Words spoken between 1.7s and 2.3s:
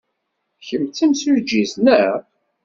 naɣ?